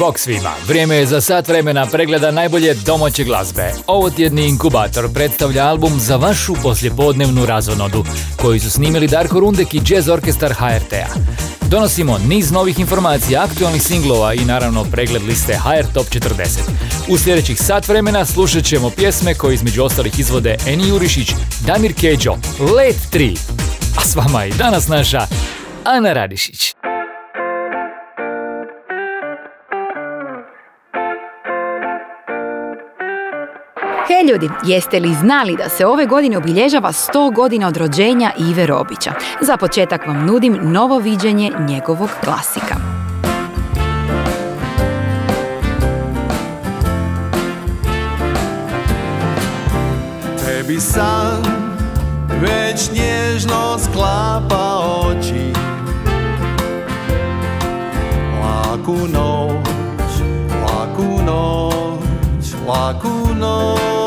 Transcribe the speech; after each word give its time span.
Bok 0.00 0.18
svima, 0.18 0.50
vrijeme 0.68 0.96
je 0.96 1.06
za 1.06 1.20
sat 1.20 1.48
vremena 1.48 1.86
pregleda 1.86 2.30
najbolje 2.30 2.74
domaće 2.74 3.24
glazbe. 3.24 3.72
Ovo 3.86 4.10
tjedni 4.10 4.48
inkubator 4.48 5.12
predstavlja 5.14 5.66
album 5.66 5.92
za 6.00 6.16
vašu 6.16 6.54
poslijepodnevnu 6.62 7.46
razonodu, 7.46 8.04
koji 8.36 8.60
su 8.60 8.70
snimili 8.70 9.06
Darko 9.06 9.40
Rundek 9.40 9.74
i 9.74 9.80
Jazz 9.88 10.08
Orkestar 10.08 10.52
HRT-a. 10.52 11.06
Donosimo 11.68 12.18
niz 12.18 12.50
novih 12.50 12.78
informacija, 12.80 13.42
aktualnih 13.42 13.82
singlova 13.82 14.34
i 14.34 14.44
naravno 14.44 14.84
pregled 14.84 15.22
liste 15.22 15.54
HR 15.54 15.92
Top 15.94 16.06
40. 16.06 16.58
U 17.08 17.18
sljedećih 17.18 17.58
sat 17.58 17.88
vremena 17.88 18.24
slušat 18.24 18.64
ćemo 18.64 18.90
pjesme 18.90 19.34
koje 19.34 19.54
između 19.54 19.84
ostalih 19.84 20.18
izvode 20.18 20.56
Eni 20.66 20.88
Jurišić, 20.88 21.32
Damir 21.66 21.94
Keđo, 21.94 22.36
Let 22.76 22.96
3. 23.12 23.38
A 23.98 24.04
s 24.04 24.16
vama 24.16 24.44
i 24.44 24.52
danas 24.52 24.88
naša 24.88 25.26
Ana 25.84 26.12
Radišić. 26.12 26.74
Hej 34.10 34.32
ljudi, 34.32 34.50
jeste 34.64 35.00
li 35.00 35.14
znali 35.14 35.56
da 35.56 35.68
se 35.68 35.86
ove 35.86 36.06
godine 36.06 36.38
obilježava 36.38 36.92
100 36.92 37.34
godina 37.34 37.68
od 37.68 37.76
rođenja 37.76 38.30
Ive 38.38 38.66
Robića? 38.66 39.12
Za 39.40 39.56
početak 39.56 40.06
vam 40.06 40.26
nudim 40.26 40.58
novo 40.62 40.98
viđenje 40.98 41.52
njegovog 41.68 42.10
klasika. 42.24 42.74
Tebi 50.44 50.80
sam 50.80 51.42
već 52.40 52.90
nježno 52.92 53.78
sklapa 53.78 54.80
oči 55.06 55.52
Laku 58.42 58.96
noć, 58.96 60.12
laku 60.62 61.22
noć, 61.26 62.54
laku 62.68 63.34
noć 63.38 63.99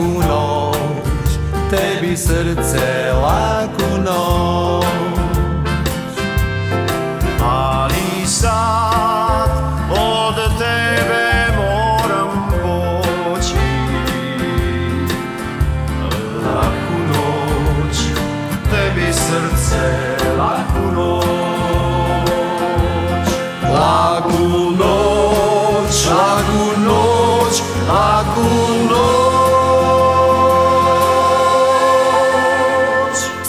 Laku 0.00 0.20
noć, 0.28 1.30
tebi 1.70 2.16
srce 2.16 3.12
laku 3.22 4.02
noć 4.04 5.09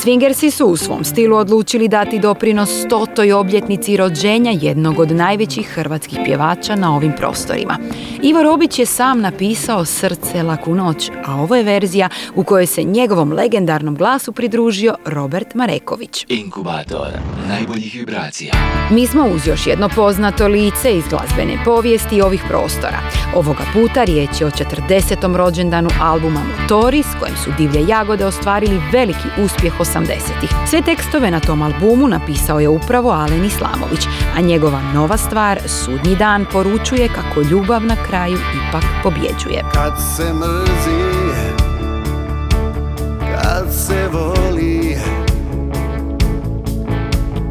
Swingersi 0.01 0.51
su 0.51 0.65
u 0.65 0.77
svom 0.77 1.03
stilu 1.03 1.37
odlučili 1.37 1.87
dati 1.87 2.19
doprinos 2.19 2.69
stotoj 2.85 3.33
obljetnici 3.33 3.97
rođenja 3.97 4.51
jednog 4.61 4.99
od 4.99 5.11
najvećih 5.11 5.67
hrvatskih 5.67 6.19
pjevača 6.25 6.75
na 6.75 6.95
ovim 6.95 7.13
prostorima. 7.17 7.77
Ivo 8.21 8.43
Robić 8.43 8.79
je 8.79 8.85
sam 8.85 9.21
napisao 9.21 9.85
Srce 9.85 10.43
laku 10.43 10.75
noć, 10.75 11.09
a 11.25 11.35
ovo 11.35 11.55
je 11.55 11.63
verzija 11.63 12.09
u 12.35 12.43
kojoj 12.43 12.65
se 12.65 12.83
njegovom 12.83 13.33
legendarnom 13.33 13.95
glasu 13.95 14.31
pridružio 14.31 14.95
Robert 15.05 15.53
Mareković. 15.53 16.25
Inkubator 16.29 17.07
najboljih 17.47 17.95
vibracija. 17.95 18.53
Mi 18.89 19.07
smo 19.07 19.25
uz 19.35 19.47
još 19.47 19.67
jedno 19.67 19.89
poznato 19.95 20.47
lice 20.47 20.97
iz 20.97 21.03
glazbene 21.09 21.63
povijesti 21.65 22.21
ovih 22.21 22.43
prostora. 22.47 22.99
Ovoga 23.35 23.63
puta 23.73 24.03
riječ 24.03 24.41
je 24.41 24.47
o 24.47 24.51
40. 24.51 25.35
rođendanu 25.35 25.89
albuma 26.01 26.41
Motori 26.43 27.03
s 27.03 27.19
kojim 27.19 27.35
su 27.35 27.49
Divlje 27.57 27.87
jagode 27.87 28.25
ostvarili 28.25 28.81
veliki 28.91 29.27
uspjeh 29.43 29.79
80-ih. 29.95 30.49
Sve 30.69 30.81
tekstove 30.81 31.31
na 31.31 31.39
tom 31.39 31.61
albumu 31.61 32.07
napisao 32.07 32.59
je 32.59 32.69
upravo 32.69 33.11
Alen 33.11 33.45
Islamović, 33.45 34.07
a 34.37 34.41
njegova 34.41 34.81
nova 34.93 35.17
stvar 35.17 35.59
Sudnji 35.65 36.15
dan 36.15 36.45
poručuje 36.51 37.07
kako 37.07 37.41
ljubav 37.41 37.85
na 37.85 37.95
kraju 38.07 38.37
ipak 38.37 38.83
pobjeđuje. 39.03 39.63
Kad 39.73 39.93
se 40.15 40.33
mrzi, 40.33 41.01
kad 43.35 43.73
se 43.73 44.07
voli 44.11 44.97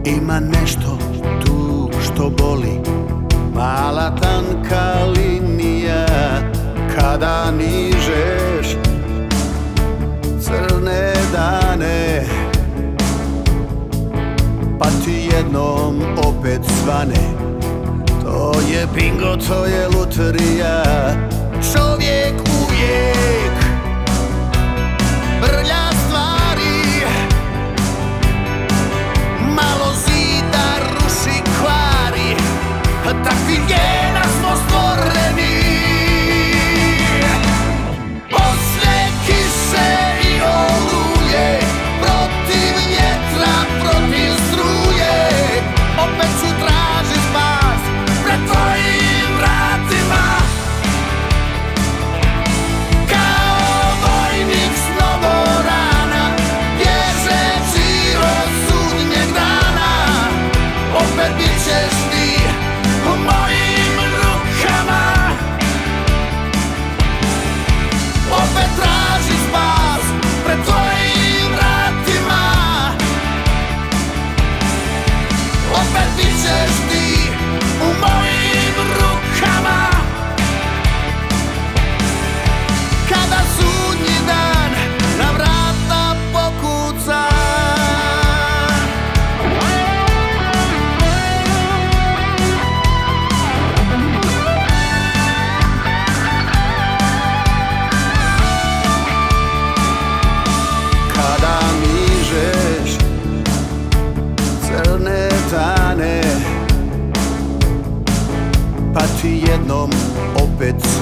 Ima 0.05 0.41
nešto 0.41 0.99
tu 1.47 1.91
što 2.05 2.31
boli 2.31 2.81
Mala 3.55 4.17
tanka 4.17 5.05
linija 5.05 6.07
kada 6.97 7.51
nižeš 7.51 8.50
dane. 11.33 12.27
Pa 14.81 14.89
ti 15.05 15.29
jednom 15.35 16.01
opet 16.17 16.61
svane 16.65 17.25
To 18.25 18.53
je 18.73 18.87
bingo, 18.95 19.37
to 19.37 19.65
je 19.65 19.89
lutrija 19.89 20.83
Čovjek 21.73 22.50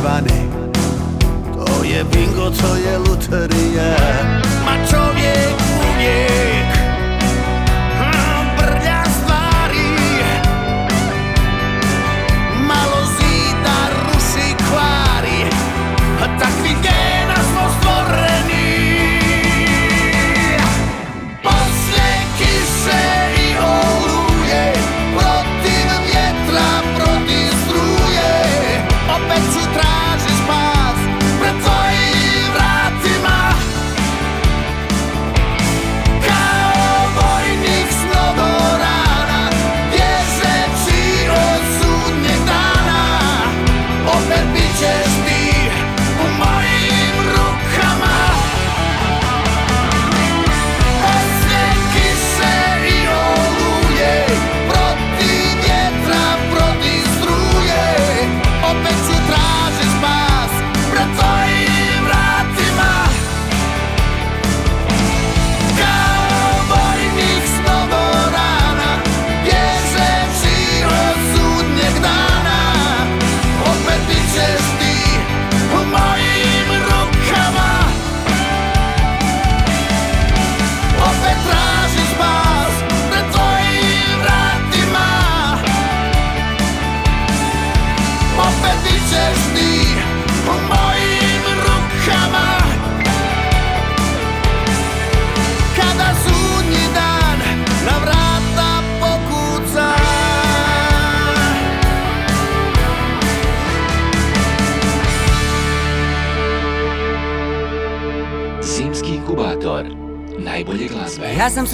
svane 0.00 0.38
To 1.54 1.84
je 1.84 2.04
bingo, 2.04 2.50
to 2.50 2.76
je 2.76 2.98
lutrija 2.98 3.96
Ma 4.64 4.74
čovjek 4.90 5.54
uvijek 5.90 6.38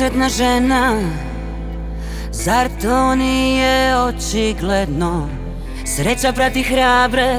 Ja 0.05 0.11
sam 0.11 0.19
sretna 0.21 0.29
žena. 0.29 1.01
Zar 2.33 2.69
to 2.83 3.15
nije 3.15 3.99
očigledno? 3.99 5.29
Sreća 5.87 6.33
prati 6.33 6.63
hrabre. 6.63 7.37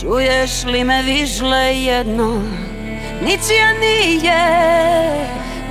Čuješ 0.00 0.64
li 0.64 0.84
me 0.84 1.02
vižle 1.02 1.76
jedno? 1.76 2.42
Ničija 3.22 3.72
nije 3.80 4.46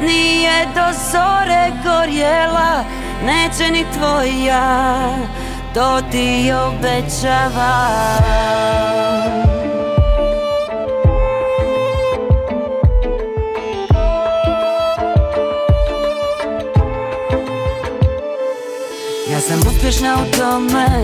Nije 0.01 0.65
do 0.75 0.81
zore 1.11 1.71
gorjela. 1.83 2.83
Neće 3.25 3.71
ni 3.71 3.85
tvoja 3.93 5.09
To 5.73 6.01
ti 6.11 6.51
obećavam 6.67 8.19
Ja 19.39 19.43
sam 19.43 19.59
uspješna 19.67 20.17
u 20.21 20.37
tome 20.37 21.03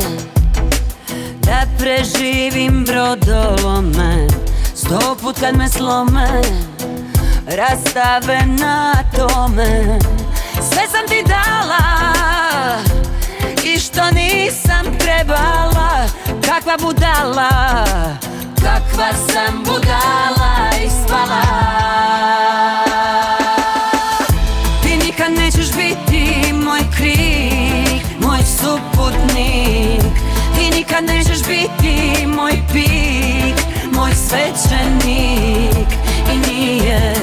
Da 1.39 1.61
preživim 1.79 2.85
brodolome 2.85 4.27
Sto 4.75 5.15
put 5.21 5.39
kad 5.39 5.57
me 5.57 5.69
slome 5.69 6.41
Rastave 7.47 8.39
na 8.45 8.93
tome. 9.15 9.99
Sve 10.53 10.87
sam 10.91 11.07
ti 11.07 11.23
dala 11.27 11.83
I 13.63 13.79
što 13.79 14.01
nisam 14.11 14.97
trebala. 14.99 16.07
Kakva 16.45 16.77
budala 16.81 17.75
Kakva 18.55 19.09
sam 19.27 19.63
budala 19.63 20.69
ispala 20.85 21.75
nikad 31.01 31.15
nećeš 31.15 31.47
biti 31.47 32.27
moj 32.27 32.51
pik 32.73 33.65
Moj 33.91 34.11
svećenik. 34.13 35.87
I 36.33 36.51
nije 36.51 37.13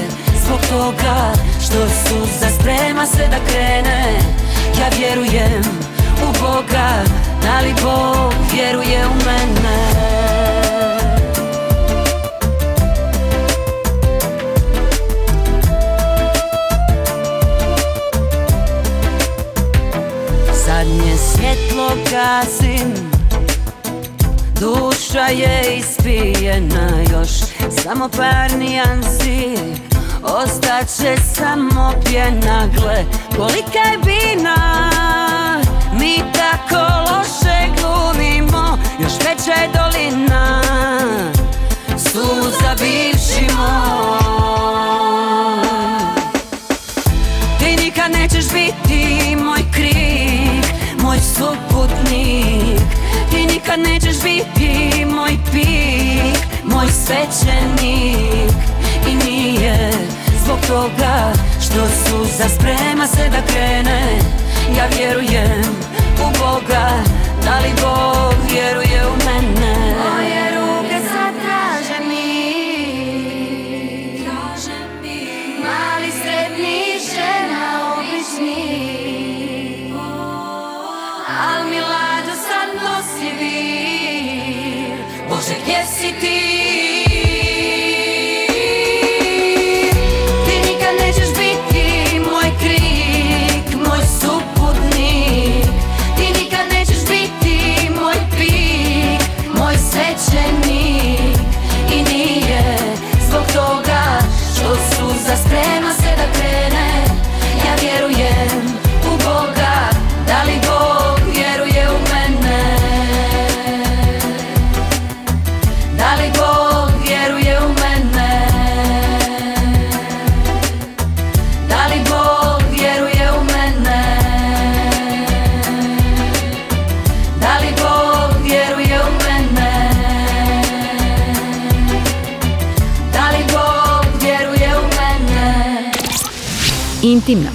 zbog 0.44 0.60
toga 0.70 1.32
Što 1.60 1.88
suza 1.88 2.46
sprema 2.60 3.06
se 3.06 3.28
da 3.28 3.52
krene. 3.52 4.18
Ja 4.80 4.88
vjerujem 4.98 5.62
u 6.22 6.32
Boga 6.40 7.02
Da 7.42 7.60
li 7.60 7.74
Bog 7.82 8.32
vjeruje 8.54 9.06
u 9.06 9.14
mene? 9.14 9.82
Zadnje 20.66 21.16
svjetlo 21.16 21.88
pokazim 21.88 23.11
Duša 24.62 25.26
je 25.26 25.76
ispijena 25.76 26.88
još 27.12 27.30
Samo 27.82 28.08
par 28.08 28.50
nijansi. 28.58 29.56
Ostaće 30.22 31.22
samo 31.34 31.92
pjena 32.04 32.66
Gle, 32.66 33.04
kolika 33.36 33.78
je 33.78 33.98
bina 34.04 34.90
Mi 36.00 36.18
tako 36.32 37.10
loše 37.10 37.68
glumimo 37.80 38.78
Još 38.98 39.12
veća 39.12 39.60
je 39.60 39.68
dolina. 39.74 40.62
Suza 41.96 42.74
bivši 42.78 43.54
moj 43.56 44.82
Ti 47.58 47.84
nikad 47.84 48.10
nećeš 48.12 48.44
biti 48.52 49.36
moj 49.36 49.60
krik 49.72 50.72
Moj 51.02 51.18
suputnik. 51.18 52.82
Ti 53.30 53.46
nikad 53.46 53.80
nećeš 53.80 54.01
svećenik. 57.12 58.52
I 59.08 59.14
nije 59.14 59.90
zbog 60.44 60.58
toga 60.68 61.32
Što 61.60 61.86
suza 62.04 62.48
sprema 62.48 63.06
se 63.06 63.28
da 63.28 63.52
krene. 63.52 64.18
Ja 64.76 64.86
vjerujem 64.96 65.62
u 66.18 66.38
Boga 66.38 66.88
Da 67.44 67.58
li 67.58 67.72
Bog 67.82 68.34
vjeruje 68.52 68.81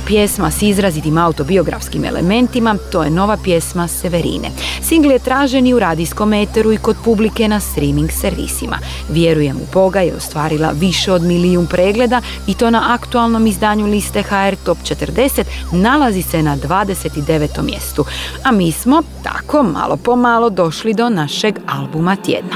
pjesma 0.07 0.51
s 0.51 0.61
izrazitim 0.61 1.17
autobiografskim 1.17 2.05
elementima, 2.05 2.77
to 2.91 3.03
je 3.03 3.09
nova 3.09 3.37
pjesma 3.43 3.87
Severine. 3.87 4.49
Singl 4.81 5.11
je 5.11 5.19
tražen 5.19 5.67
i 5.67 5.73
u 5.73 5.79
radijskom 5.79 6.33
eteru 6.33 6.71
i 6.71 6.77
kod 6.77 6.95
publike 7.03 7.47
na 7.47 7.59
streaming 7.59 8.11
servisima. 8.11 8.79
Vjerujem 9.09 9.57
u 9.57 9.65
Boga 9.73 10.01
je 10.01 10.15
ostvarila 10.15 10.71
više 10.71 11.11
od 11.11 11.21
milijun 11.21 11.67
pregleda 11.67 12.21
i 12.47 12.53
to 12.53 12.69
na 12.69 12.93
aktualnom 12.93 13.47
izdanju 13.47 13.85
liste 13.85 14.21
HR 14.21 14.55
Top 14.65 14.77
40 14.77 15.43
nalazi 15.71 16.21
se 16.21 16.43
na 16.43 16.57
29. 16.57 17.61
mjestu. 17.61 18.05
A 18.43 18.51
mi 18.51 18.71
smo 18.71 19.01
tako 19.23 19.63
malo 19.63 19.97
po 19.97 20.15
malo 20.15 20.49
došli 20.49 20.93
do 20.93 21.09
našeg 21.09 21.59
albuma 21.67 22.15
tjedna. 22.15 22.55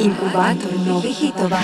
Inkubator 0.00 0.72
novih 0.86 1.16
hitova. 1.16 1.58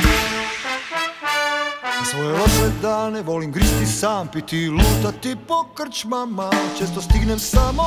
Svoje 2.04 2.28
loše 2.32 2.72
dane 2.82 3.22
volim 3.22 3.52
gristi 3.52 3.86
sam, 3.86 4.28
piti 4.28 4.68
lutati 4.68 5.36
po 5.48 5.64
krčmama 5.74 6.50
Često 6.78 7.02
stignem 7.02 7.38
samo 7.38 7.82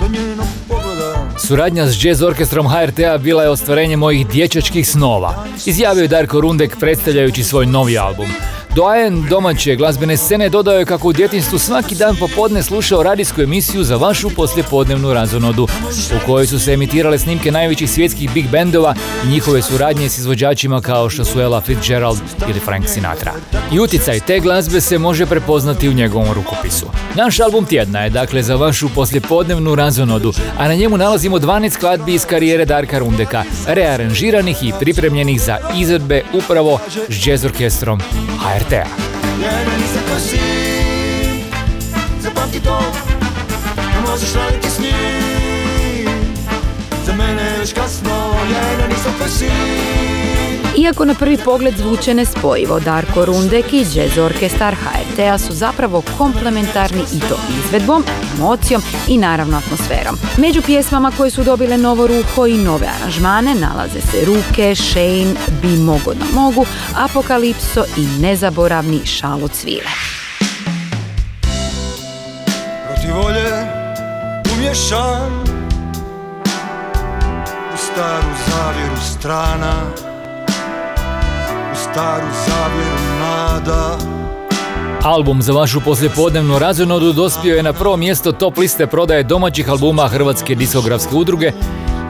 do 0.00 0.08
njenog 0.08 0.46
pogleda 0.68 1.30
Suradnja 1.38 1.86
s 1.86 2.04
jazz 2.04 2.22
orkestrom 2.22 2.68
HRT-a 2.68 3.18
bila 3.18 3.42
je 3.42 3.48
ostvarenje 3.48 3.96
mojih 3.96 4.28
dječačkih 4.28 4.88
snova. 4.88 5.46
Izjavio 5.66 6.02
je 6.02 6.08
Darko 6.08 6.40
Rundek 6.40 6.76
predstavljajući 6.78 7.44
svoj 7.44 7.66
novi 7.66 7.98
album. 7.98 8.26
Doajen 8.74 9.26
domaće 9.30 9.76
glazbene 9.76 10.16
scene 10.16 10.48
dodao 10.48 10.74
je 10.74 10.84
kako 10.84 11.08
u 11.08 11.12
djetinstvu 11.12 11.58
svaki 11.58 11.94
dan 11.94 12.16
popodne 12.16 12.62
slušao 12.62 13.02
radijsku 13.02 13.42
emisiju 13.42 13.84
za 13.84 13.96
vašu 13.96 14.30
poslijepodnevnu 14.30 15.12
razonodu, 15.12 15.68
u 16.16 16.26
kojoj 16.26 16.46
su 16.46 16.60
se 16.60 16.72
emitirale 16.72 17.18
snimke 17.18 17.52
najvećih 17.52 17.90
svjetskih 17.90 18.30
big 18.34 18.48
bendova 18.48 18.94
i 19.24 19.28
njihove 19.28 19.62
suradnje 19.62 20.08
s 20.08 20.18
izvođačima 20.18 20.80
kao 20.80 21.10
što 21.10 21.24
su 21.24 21.40
Ella 21.40 21.60
Fitzgerald 21.60 22.18
ili 22.48 22.60
Frank 22.60 22.88
Sinatra. 22.88 23.32
I 23.72 23.80
utjecaj 23.80 24.20
te 24.20 24.40
glazbe 24.40 24.80
se 24.80 24.98
može 24.98 25.26
prepoznati 25.26 25.88
u 25.88 25.92
njegovom 25.92 26.32
rukopisu. 26.32 26.86
Naš 27.14 27.40
album 27.40 27.64
tjedna 27.64 28.00
je 28.00 28.10
dakle 28.10 28.42
za 28.42 28.56
vašu 28.56 28.88
poslijepodnevnu 28.94 29.74
razonodu, 29.74 30.32
a 30.58 30.68
na 30.68 30.74
njemu 30.74 30.96
nalazimo 30.96 31.38
12 31.38 31.70
skladbi 31.70 32.14
iz 32.14 32.26
karijere 32.26 32.64
Darka 32.64 32.98
Rundeka, 32.98 33.44
rearanžiranih 33.66 34.62
i 34.62 34.72
pripremljenih 34.80 35.40
za 35.40 35.58
izvedbe 35.76 36.22
upravo 36.32 36.78
s 37.08 37.26
jazz 37.26 37.44
orkestrom. 37.44 38.00
Jedan 39.40 39.80
nisam 39.80 40.02
ko 40.08 40.20
si 40.20 40.40
Zapamti 42.20 42.60
to 42.60 42.80
Ne 43.76 44.00
možeš 44.10 44.34
raditi 44.34 44.70
s 44.70 44.78
njim 44.78 46.08
Za 47.06 47.12
mene 47.12 47.42
je 47.42 47.58
već 47.58 47.74
Iako 50.76 51.04
na 51.04 51.14
prvi 51.14 51.36
pogled 51.36 51.76
zvuče 51.76 52.14
nespojivo, 52.14 52.80
Darko 52.80 53.24
Rundek 53.24 53.72
i 53.72 53.78
jazz 53.78 54.18
orkestar 54.18 54.74
HRT-a 54.74 55.38
su 55.38 55.52
zapravo 55.52 56.02
komplementarni 56.18 57.02
i 57.12 57.20
to 57.20 57.36
izvedbom, 57.58 58.04
emocijom 58.36 58.82
i 59.08 59.18
naravno 59.18 59.58
atmosferom. 59.58 60.16
Među 60.38 60.62
pjesmama 60.62 61.12
koje 61.16 61.30
su 61.30 61.44
dobile 61.44 61.78
novo 61.78 62.06
ruho 62.06 62.46
i 62.46 62.54
nove 62.54 62.86
aranžmane 62.86 63.54
nalaze 63.54 64.00
se 64.00 64.24
Ruke, 64.26 64.74
Shane, 64.74 65.34
Bi 65.62 65.68
mogo 65.68 66.14
da 66.14 66.24
mogu, 66.34 66.66
Apokalipso 66.96 67.84
i 67.96 68.06
nezaboravni 68.20 69.06
Šalo 69.06 69.48
cvile. 69.48 69.90
Protiv 72.86 73.14
volje 73.14 73.50
umješan 74.56 75.42
U 77.74 77.76
staru 77.76 78.28
zavjeru 78.48 78.96
strana 79.18 80.09
staru 81.92 82.26
zavjeru 82.46 83.18
nada 83.20 83.98
Album 85.02 85.42
za 85.42 85.52
vašu 85.52 85.80
poslijepodnevnu 85.80 86.58
razonodu 86.58 87.12
dospio 87.12 87.56
je 87.56 87.62
na 87.62 87.72
prvo 87.72 87.96
mjesto 87.96 88.32
top 88.32 88.58
liste 88.58 88.86
prodaje 88.86 89.22
domaćih 89.22 89.70
albuma 89.70 90.08
Hrvatske 90.08 90.54
diskografske 90.54 91.14
udruge 91.14 91.52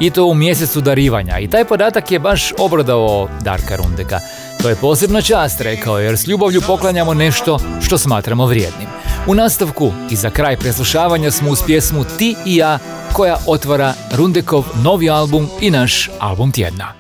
i 0.01 0.11
to 0.11 0.25
u 0.25 0.35
mjesecu 0.35 0.81
darivanja. 0.81 1.39
I 1.39 1.49
taj 1.49 1.65
podatak 1.65 2.11
je 2.11 2.19
baš 2.19 2.53
obradao 2.59 3.29
Darka 3.41 3.77
Rundeka. 3.77 4.21
To 4.63 4.69
je 4.69 4.77
posebna 4.77 5.23
čast, 5.23 5.61
rekao 5.61 5.99
je, 5.99 6.05
jer 6.05 6.19
s 6.19 6.27
ljubavlju 6.27 6.61
poklanjamo 6.67 7.15
nešto 7.15 7.59
što 7.83 7.99
smatramo 7.99 8.47
vrijednim. 8.47 8.89
U 9.27 9.35
nastavku 9.35 9.93
i 10.11 10.17
za 10.17 10.31
kraj 10.31 10.57
preslušavanja 10.57 11.31
smo 11.31 11.51
uz 11.51 11.63
pjesmu 11.67 12.05
Ti 12.19 12.37
i 12.47 12.57
ja 12.57 12.79
koja 13.13 13.37
otvara 13.47 13.95
Rundekov 14.17 14.65
novi 14.85 15.11
album 15.11 15.49
i 15.61 15.71
naš 15.71 16.11
album 16.19 16.53
tjedna. 16.53 17.00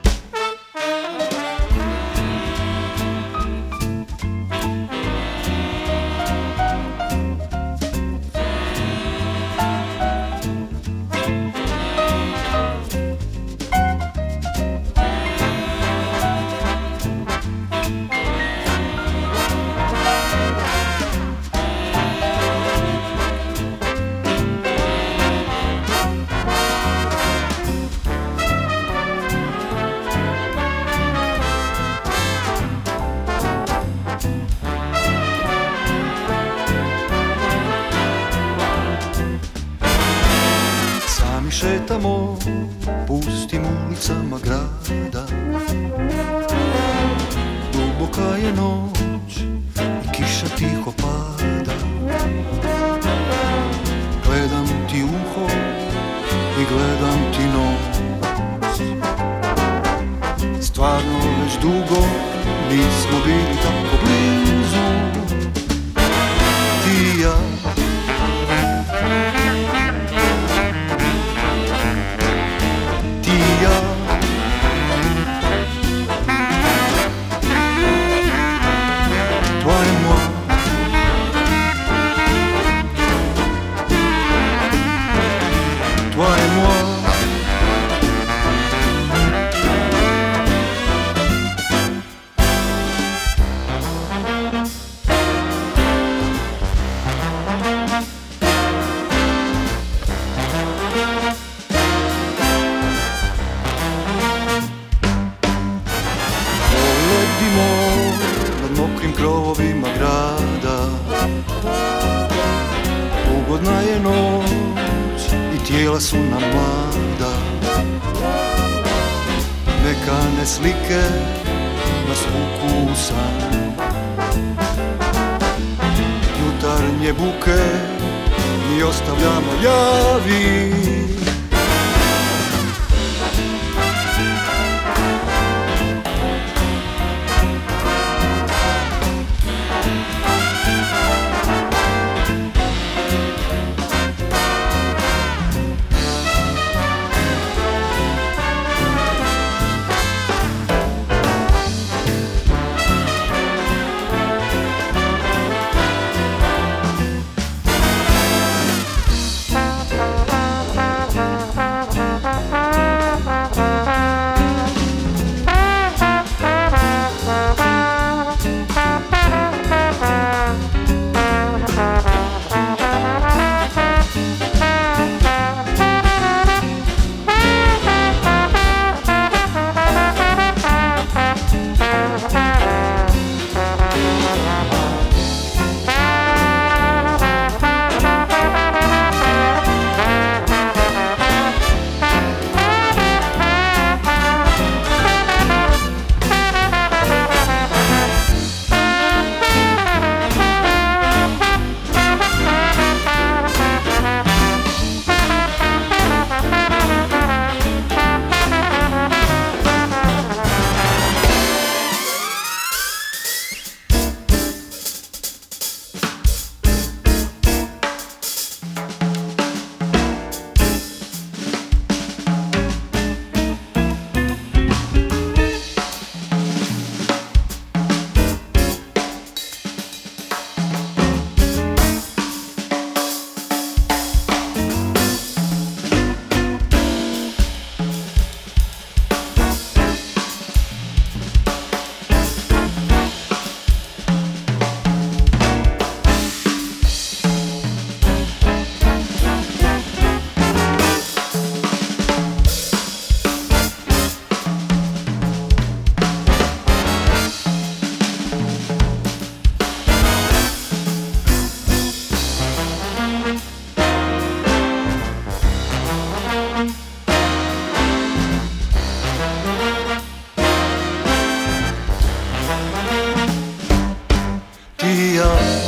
Ti 275.21 275.60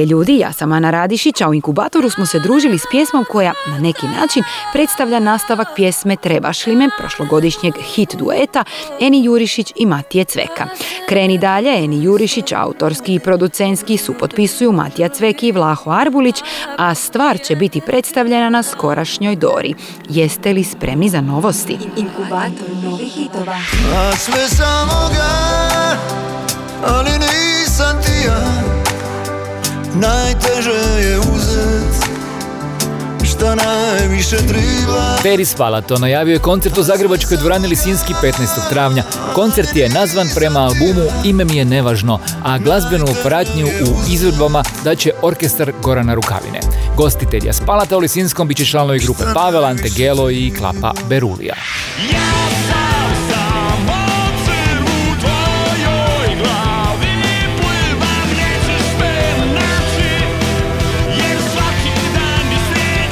Hej 0.00 0.06
ljudi, 0.06 0.38
ja 0.38 0.52
sam 0.52 0.72
Ana 0.72 0.90
Radišić, 0.90 1.40
a 1.40 1.48
u 1.48 1.54
inkubatoru 1.54 2.10
smo 2.10 2.26
se 2.26 2.38
družili 2.38 2.78
s 2.78 2.82
pjesmom 2.90 3.24
koja 3.28 3.52
na 3.66 3.78
neki 3.78 4.06
način 4.08 4.42
predstavlja 4.72 5.18
nastavak 5.18 5.68
pjesme 5.76 6.16
Trebaš 6.16 6.66
li 6.66 6.76
me 6.76 6.88
prošlogodišnjeg 6.98 7.74
hit 7.94 8.16
dueta 8.16 8.64
Eni 9.00 9.24
Jurišić 9.24 9.72
i 9.76 9.86
Matije 9.86 10.24
Cveka. 10.24 10.66
Kreni 11.08 11.38
dalje, 11.38 11.84
Eni 11.84 12.04
Jurišić, 12.04 12.52
autorski 12.52 13.14
i 13.14 13.18
producentski 13.18 13.96
su 13.96 14.14
potpisuju 14.14 14.72
Matija 14.72 15.08
Cvek 15.08 15.42
i 15.42 15.52
Vlaho 15.52 15.90
Arbulić, 15.90 16.42
a 16.78 16.94
stvar 16.94 17.38
će 17.38 17.56
biti 17.56 17.80
predstavljena 17.80 18.50
na 18.50 18.62
skorašnjoj 18.62 19.36
Dori. 19.36 19.74
Jeste 20.08 20.52
li 20.52 20.64
spremni 20.64 21.08
za 21.08 21.20
novosti? 21.20 21.78
Inkubator 21.96 22.68
novih 22.84 23.12
hitova. 23.12 23.56
A 23.94 24.16
sve 24.16 24.48
samo 24.48 25.08
ga, 25.14 25.30
ali 26.84 27.10
nisam 27.10 28.02
ti 28.02 28.26
ja 28.26 28.79
Najteže 29.94 31.00
je 31.00 31.18
uzet 31.18 32.20
šta 33.24 33.54
najviše 33.54 34.36
triba 34.36 35.16
Peris 35.22 35.54
Palato 35.54 35.98
najavio 35.98 36.32
je 36.32 36.38
koncert 36.38 36.78
u 36.78 36.82
Zagrebačkoj 36.82 37.36
dvorani 37.36 37.68
Lisinski 37.68 38.14
15. 38.22 38.68
travnja. 38.70 39.02
Koncert 39.34 39.76
je 39.76 39.88
nazvan 39.88 40.28
prema 40.34 40.60
albumu 40.60 41.08
Ime 41.24 41.44
mi 41.44 41.56
je 41.56 41.64
nevažno, 41.64 42.18
a 42.44 42.58
glazbenu 42.58 43.06
pratnju 43.22 43.66
u 43.66 44.12
izvedbama 44.12 44.62
daće 44.84 45.12
orkestar 45.22 45.72
Gorana 45.82 46.14
Rukavine. 46.14 46.60
Gostitelja 46.96 47.52
Spalata 47.52 47.96
u 47.96 48.00
Lisinskom 48.00 48.48
bit 48.48 48.56
će 48.56 48.64
članovi 48.64 48.98
grupe 48.98 49.24
Pavel, 49.34 49.64
Ante 49.64 49.88
Gelo 49.96 50.30
i 50.30 50.52
Klapa 50.58 50.92
Berulija. 51.08 51.54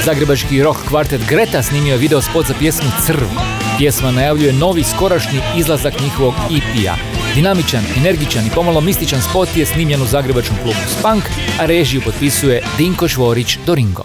Zagrebački 0.09 0.63
rock 0.63 0.79
kvartet 0.87 1.21
Greta 1.29 1.63
snimio 1.63 1.91
je 1.91 1.97
video 1.97 2.21
spot 2.21 2.45
za 2.47 2.53
pjesmu 2.59 2.89
Crv. 3.05 3.25
Pjesma 3.77 4.11
najavljuje 4.11 4.53
novi 4.53 4.83
skorašnji 4.83 5.39
izlazak 5.57 5.93
njihovog 6.01 6.33
EP-a. 6.33 6.95
Dinamičan, 7.35 7.83
energičan 7.97 8.47
i 8.47 8.49
pomalo 8.55 8.81
mističan 8.81 9.21
spot 9.21 9.49
je 9.57 9.65
snimljen 9.65 10.01
u 10.01 10.05
zagrebačkom 10.05 10.57
klubu 10.57 10.79
Spank, 10.99 11.23
a 11.59 11.65
režiju 11.65 12.01
potpisuje 12.01 12.63
Dinko 12.77 13.07
Švorić 13.07 13.57
Doringo. 13.65 14.03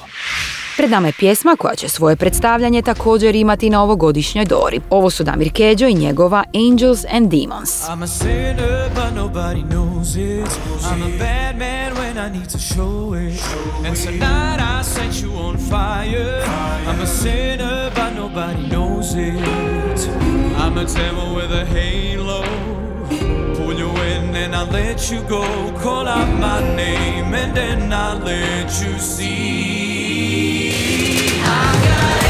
Pred 0.77 0.91
nama 0.91 1.07
je 1.07 1.13
pjesma 1.13 1.57
koja 1.57 1.75
će 1.75 1.89
svoje 1.89 2.17
predstavljanje 2.17 2.83
također 2.83 3.35
imati 3.35 3.71
na 3.71 3.83
ovogodišnjoj 3.83 4.45
Dori. 4.45 4.81
Ovo 4.91 5.11
su 5.11 5.25
Damir 5.25 5.53
Keđo 5.53 5.87
i 5.87 5.95
njegova 5.95 6.45
Angels 6.71 7.05
and 7.13 7.31
Demons. 7.31 7.89
I'm 7.89 8.03
a 8.03 8.07
sinner, 8.07 8.91
but 8.95 9.15
nobody 9.15 9.63
knows 9.63 10.17
it. 10.17 10.49
I'm 10.83 11.03
a 11.03 11.19
bad 11.19 11.59
man 11.59 11.93
when 11.95 12.29
I 12.29 12.39
need 12.39 12.49
to 12.53 12.59
show 12.59 13.15
it. 13.29 13.41
And 13.87 13.97
tonight 14.05 14.61
I 14.61 14.85
set 14.85 15.23
you 15.23 15.33
on 15.39 15.57
fire. 15.57 16.43
I'm 16.89 17.03
a 17.03 17.07
sinner, 17.07 17.91
but 17.95 18.15
nobody 18.17 18.69
knows 18.69 19.15
it. 19.15 20.11
I'm 20.59 20.79
a 20.79 20.85
devil 20.85 21.35
with 21.37 21.53
a 21.53 21.65
halo. 21.65 22.43
Pull 23.57 23.79
you 23.79 23.91
in 23.91 24.37
and 24.37 24.55
I 24.55 24.63
let 24.73 25.11
you 25.13 25.21
go. 25.29 25.45
Call 25.83 26.09
out 26.09 26.29
my 26.41 26.61
name 26.77 27.35
and 27.35 27.57
then 27.57 27.93
I 27.93 28.15
let 28.25 28.83
you 28.83 28.99
see. 28.99 30.14
I 31.47 31.73
got 31.85 32.24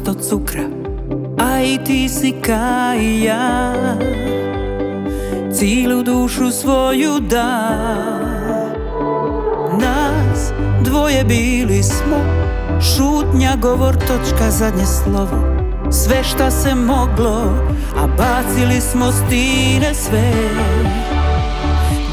misto 0.00 0.14
cukra 0.14 0.64
A 1.38 1.60
i 1.60 1.78
ti 1.84 2.08
si 2.08 2.32
ka 2.32 2.94
i 3.00 3.24
ja. 3.24 3.72
Cilu 5.52 6.02
dušu 6.02 6.50
svoju 6.50 7.20
da. 7.20 7.70
Nas 9.80 10.52
dvoje 10.84 11.24
bili 11.24 11.82
smo 11.82 12.16
Šutnja, 12.80 13.56
govor, 13.56 13.96
točka, 13.96 14.50
zadnje 14.50 14.84
slovo. 14.86 15.44
Sve 15.90 16.24
šta 16.24 16.50
se 16.50 16.74
moglo 16.74 17.42
A 17.96 18.06
bacili 18.06 18.80
smo 18.80 19.12
stine 19.12 19.94
sve. 19.94 20.32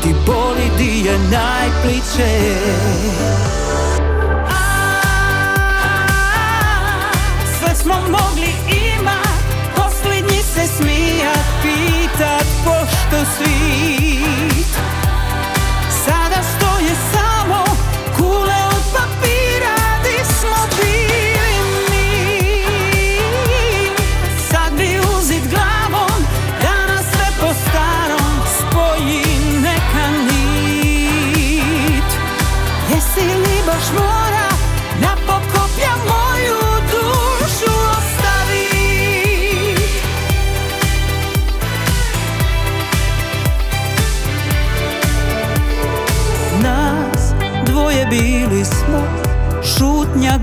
Di 0.04 0.14
boli, 0.26 0.68
di 0.78 1.08
je 1.08 1.18
najpliče 1.18 2.58
smo 7.88 7.96
mogli 8.02 8.52
imat 9.00 9.48
Posljednji 9.76 10.42
se 10.54 10.68
smijat 10.78 11.46
Pitat 11.62 12.48
pošto 12.66 13.26
svit 13.38 14.57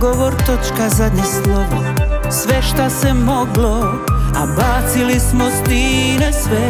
Govor, 0.00 0.35
točka, 0.46 0.88
zadnje 0.88 1.22
slovo. 1.22 1.85
Sve 2.30 2.62
šta 2.62 2.90
se 2.90 3.14
moglo 3.14 4.04
A 4.37 4.46
bacili 4.57 5.20
smo 5.20 5.44
stine 5.50 6.33
sve. 6.33 6.68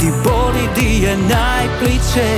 Di 0.00 0.06
boli, 0.24 0.68
di 0.74 1.04
je 1.04 1.16
najpliče 1.16 2.30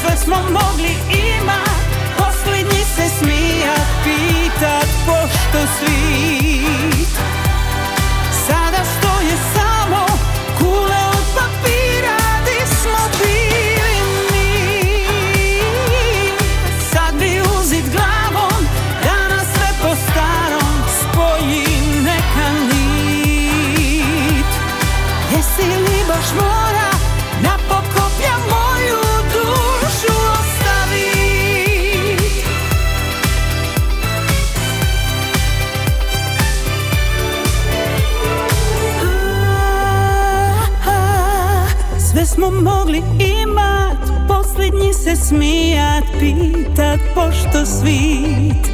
Sve 0.00 0.16
smo 0.16 0.36
mogli 0.36 0.94
imat 1.10 1.84
Posljednji 2.18 2.84
se 2.96 3.08
smijat 3.18 3.88
Pitat 4.04 4.88
pošto 5.06 5.58
svit 5.78 7.18
Sada 8.46 8.84
stoje 8.98 9.36
samo 9.54 9.63
Kule 9.63 9.63
mogli 42.64 43.02
imat 43.42 44.28
Posljednji 44.28 44.92
se 44.92 45.16
smijat 45.16 46.04
Pitat 46.20 47.00
pošto 47.14 47.66
svit. 47.66 48.66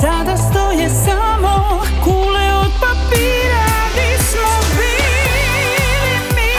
Sada 0.00 0.36
stoje 0.36 0.88
samo 0.88 1.80
Kule 2.04 2.54
od 2.64 2.72
papira 2.80 3.66
Di 3.94 4.22
smo 4.22 4.50
bili 4.76 5.44
mi? 6.34 6.54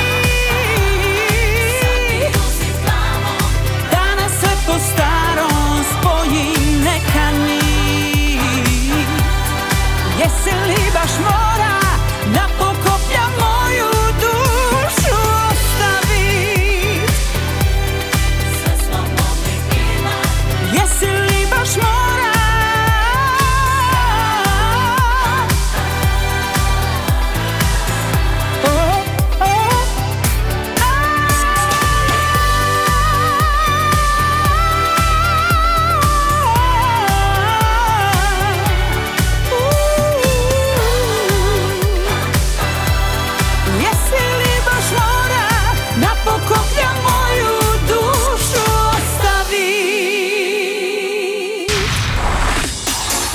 Danas 3.91 4.39
sve 4.39 4.51
po 4.65 4.73
starom 4.93 5.83
Spoji 5.83 6.77
neka 6.83 7.31
nit. 7.31 7.63
Jesi 10.19 10.82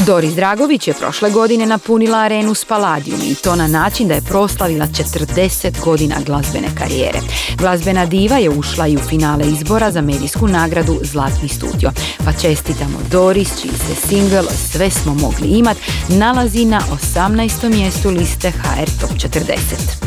Doris 0.08 0.34
Dragović 0.34 0.88
je 0.88 0.94
prošle 0.94 1.30
godine 1.30 1.66
napunila 1.66 2.18
arenu 2.18 2.54
Spaladium 2.54 3.20
i 3.22 3.34
to 3.34 3.56
na 3.56 3.66
način 3.66 4.08
da 4.08 4.14
je 4.14 4.20
proslavila 4.20 4.86
40 4.86 5.84
godina 5.84 6.14
glazbene 6.26 6.68
karijere. 6.78 7.18
Glazbena 7.58 8.06
diva 8.06 8.36
je 8.36 8.50
ušla 8.50 8.86
i 8.86 8.96
u 8.96 9.00
finale 9.00 9.44
izbora 9.48 9.90
za 9.90 10.00
medijsku 10.00 10.48
nagradu 10.48 10.98
Zlatni 11.02 11.48
studio. 11.48 11.90
Pa 12.24 12.32
čestitamo 12.32 12.98
Doris, 13.10 13.60
čiji 13.62 13.70
se 13.70 14.08
single 14.08 14.42
Sve 14.72 14.90
smo 14.90 15.14
mogli 15.14 15.48
imat 15.48 15.76
nalazi 16.08 16.64
na 16.64 16.80
18. 17.14 17.76
mjestu 17.76 18.10
liste 18.10 18.50
HR 18.50 18.90
Top 19.00 19.10
40. 19.10 19.48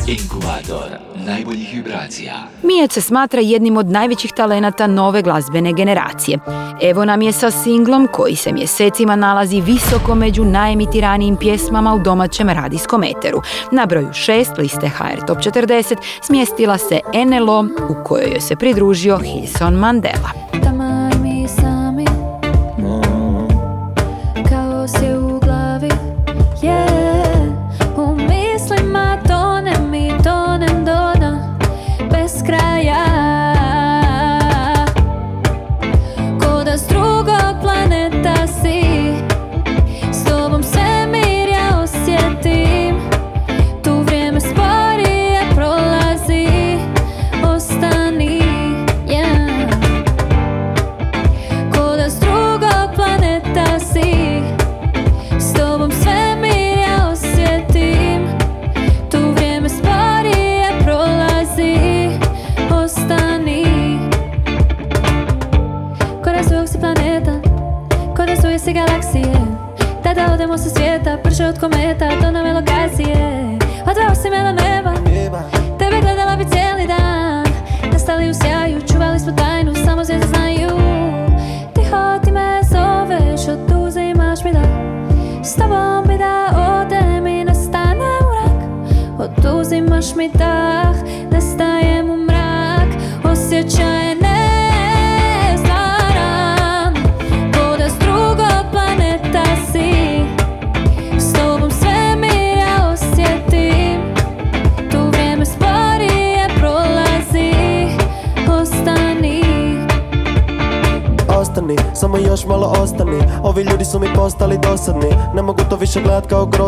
Inkubator 0.08 1.12
najboljih 1.26 1.74
vibracija. 1.74 2.34
Mijat 2.64 2.92
se 2.92 3.02
smatra 3.02 3.42
jednim 3.42 3.78
od 3.78 3.88
najvećih 3.88 4.32
talenata 4.32 4.88
nove 4.88 5.22
glazbene 5.22 5.74
generacije. 5.74 6.40
Evo 6.82 7.06
nam 7.06 7.22
je 7.22 7.32
sa 7.32 7.52
singlom 7.52 8.08
koji 8.12 8.36
se 8.36 8.52
mjesecima 8.52 9.16
nalazi 9.16 9.62
visoko 9.62 9.91
među 10.16 10.46
najemitiranijim 10.46 11.36
pjesmama 11.36 11.94
u 11.94 12.00
domaćem 12.00 12.50
radijskom 12.50 13.04
eteru. 13.04 13.42
Na 13.72 13.86
broju 13.86 14.08
6 14.08 14.60
liste 14.60 14.90
HR 14.90 15.26
Top 15.28 15.38
40 15.38 15.96
smjestila 16.22 16.78
se 16.78 17.00
NLO 17.26 17.66
u 17.90 18.04
kojoj 18.04 18.30
joj 18.32 18.42
se 18.42 18.56
pridružio 18.56 19.18
Hilson 19.18 19.74
Mandela. 19.74 20.32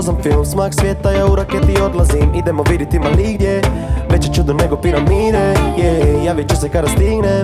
prozan 0.04 0.24
film 0.24 0.46
Smak 0.46 0.74
svijeta 0.74 1.12
ja 1.12 1.26
u 1.26 1.36
raketi 1.36 1.82
odlazim. 1.82 2.36
Idemo 2.36 2.64
vidjeti 2.70 3.00
mali 3.00 3.34
gdje 3.34 3.62
Veće 4.10 4.34
čudo 4.34 4.54
nego 4.54 4.78
piramide 4.78 5.54
yeah. 5.78 6.26
Javit 6.26 6.50
ću 6.50 6.56
se 6.56 6.70
kada 6.70 6.88
stignem. 6.88 7.44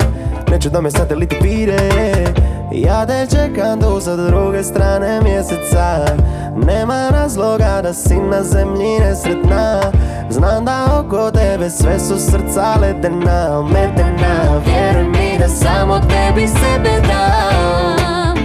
Neću 0.52 0.69
da 0.69 0.82
me 0.82 0.91
sateliti 0.91 1.36
pire 1.41 1.78
Ja 2.72 3.06
te 3.06 3.28
čekam 3.30 3.82
tu 3.82 4.02
sa 4.02 4.15
druge 4.15 4.63
strane 4.63 5.22
mjeseca. 5.22 6.06
Nema 6.56 7.10
razloga 7.12 7.82
da 7.84 7.93
si 7.93 8.15
na 8.15 8.43
zemlji 8.43 9.00
nesretna. 9.00 9.82
Znam 10.30 10.65
da 10.65 11.00
oko 11.00 11.32
tebe 11.32 11.69
sve 11.69 12.00
su 12.00 12.19
srca 12.19 12.76
ledena 12.82 13.60
Ometena, 13.60 14.62
vjeruj 14.65 15.04
mi 15.04 15.38
da 15.39 15.48
samo 15.48 16.00
tebi 16.00 16.48
sebe 16.48 17.08
dam. 17.08 18.38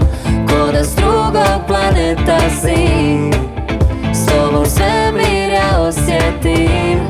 Ko 0.48 0.72
da 0.72 0.85
s 0.85 0.94
drugog 0.94 1.66
planeta 1.66 2.38
si. 2.61 3.34
Ісусе, 5.88 6.33
ти 6.42 7.04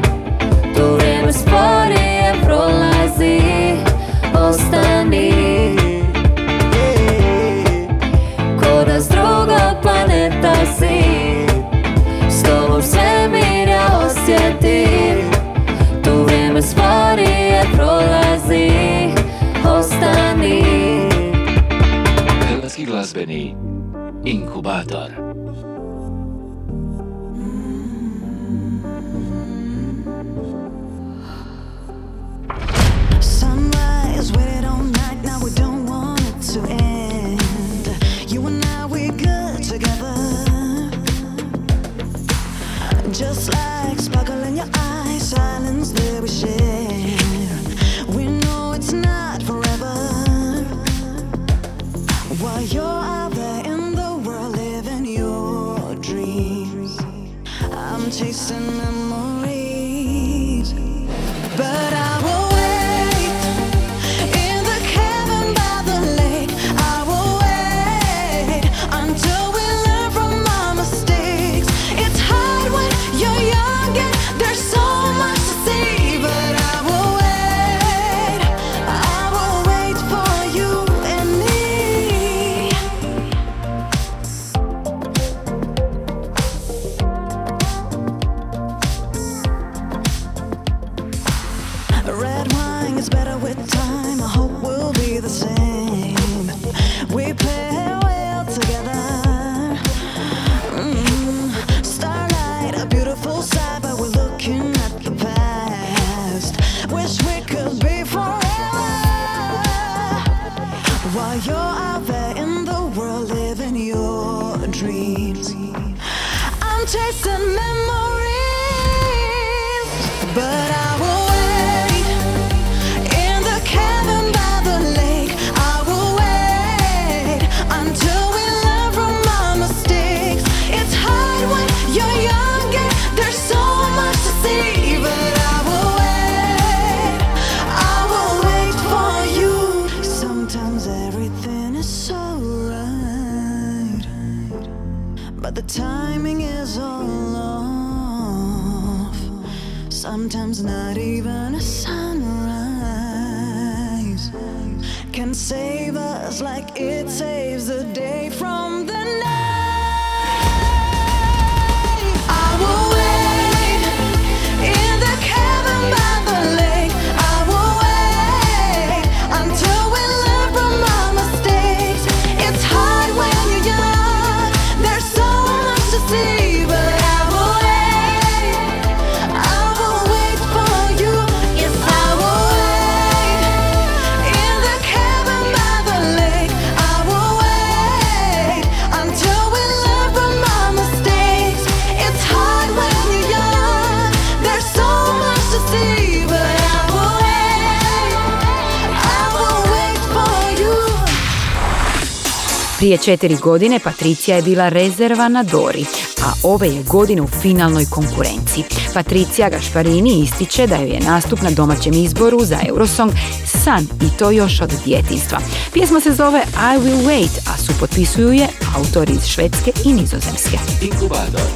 Prije 202.85 202.99
četiri 202.99 203.37
godine 203.37 203.81
Patricija 203.85 204.37
je 204.37 204.43
bila 204.43 204.69
rezerva 204.69 205.29
na 205.29 205.43
Dori, 205.43 205.85
a 206.25 206.33
ove 206.43 206.69
je 206.69 206.83
godine 206.83 207.23
u 207.23 207.27
finalnoj 207.27 207.87
konkurenciji. 207.91 208.65
Patricija 208.95 209.51
Gašparini 209.51 210.21
ističe 210.21 210.67
da 210.67 210.77
joj 210.77 210.91
je 210.91 211.01
nastup 211.01 211.43
na 211.43 211.51
domaćem 211.51 211.93
izboru 211.93 212.45
za 212.45 212.59
Eurosong 212.69 213.13
san 213.47 213.83
i 213.83 214.19
to 214.19 214.31
još 214.31 214.61
od 214.61 214.73
djetinstva. 214.85 215.39
Pjesma 215.73 216.01
se 216.01 216.13
zove 216.13 216.43
I 216.57 216.79
Will 216.79 217.07
Wait, 217.07 217.39
a 217.55 217.59
supotpisuju 217.59 218.33
je 218.33 218.49
autori 218.77 219.13
iz 219.13 219.27
Švedske 219.27 219.73
i 219.85 219.93
Nizozemske. 219.93 220.59
Inkubator, 220.83 221.49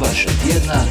vaša 0.00 0.28
tjedna 0.44 0.84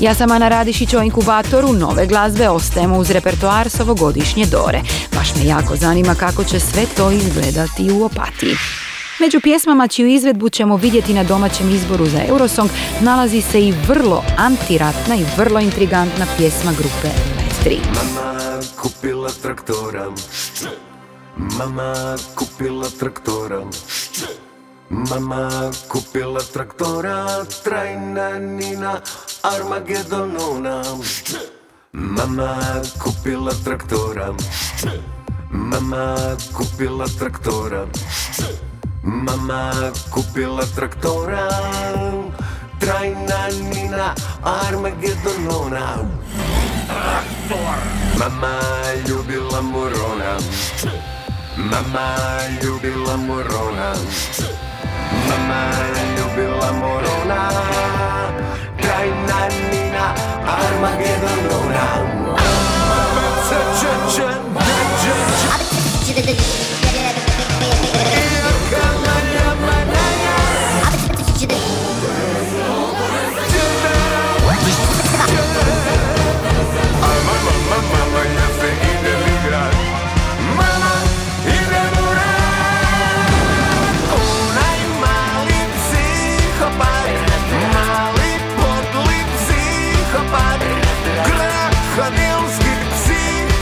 ja 0.00 0.14
sam 0.14 0.30
Ana 0.30 0.48
Radišić 0.48 0.94
o 0.94 1.02
inkubatoru 1.02 1.72
nove 1.72 2.06
glazbe 2.06 2.48
ostajemo 2.48 2.98
uz 2.98 3.10
repertoar 3.10 3.68
s 3.70 3.80
ovogodišnje 3.80 4.46
Dore. 4.46 4.82
Baš 5.16 5.34
me 5.36 5.46
jako 5.46 5.76
zanima 5.76 6.14
kako 6.14 6.44
će 6.44 6.60
sve 6.60 6.86
to 6.96 7.10
izgledati 7.10 7.90
u 7.92 8.04
opatiji. 8.04 8.54
Među 9.20 9.40
pjesmama 9.40 9.88
čiju 9.88 10.08
izvedbu 10.08 10.48
ćemo 10.48 10.76
vidjeti 10.76 11.14
na 11.14 11.24
domaćem 11.24 11.70
izboru 11.70 12.06
za 12.06 12.20
Eurosong 12.28 12.70
nalazi 13.00 13.40
se 13.40 13.60
i 13.60 13.74
vrlo 13.88 14.24
antiratna 14.36 15.16
i 15.16 15.24
vrlo 15.36 15.60
intrigantna 15.60 16.26
pjesma 16.36 16.72
grupe 16.72 17.08
Maestri. 17.60 17.80
Mama 17.94 18.60
kupila 18.76 19.30
traktora. 19.42 20.06
Mama 21.36 22.16
kupila 22.34 22.88
traktora. 22.98 23.62
Mama 24.90 25.70
kupila 25.86 26.42
traktora, 26.52 27.46
trajna 27.62 28.38
nina, 28.42 28.98
Armagedonona. 29.46 30.82
Mama 31.94 32.82
kupila 32.98 33.54
traktora, 33.62 34.34
mama 35.50 36.16
kupila 36.50 37.06
traktora, 37.18 37.86
mama 39.06 39.92
kupila 40.10 40.66
traktora, 40.74 41.46
trajna 42.82 43.40
nina, 43.70 44.14
Armagedonona. 44.42 46.02
Traktor! 46.90 47.78
Mama 48.18 48.58
ljubila 49.06 49.62
morona, 49.62 50.34
mama 51.56 52.06
ljubila 52.62 53.16
morona. 53.16 53.94
Mama 55.28 55.62
je 55.94 56.02
ljubila 56.16 56.72
Morona 56.72 57.50
Krajna 58.80 59.40
Nina 59.70 60.14
Armagedonona 60.46 61.86
Mama 62.26 63.26
se 63.48 63.56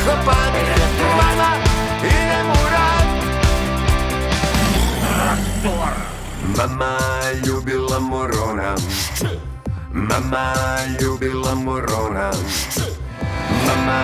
Mama, 0.09 0.36
idem 0.61 2.48
ljubila 7.44 7.98
morona. 8.00 8.74
Mama 9.92 10.54
ljubila 11.00 11.54
morona. 11.54 12.30
Mama 13.66 13.98